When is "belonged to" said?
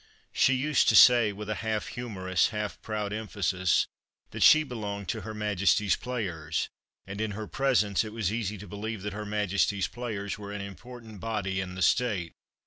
4.63-5.21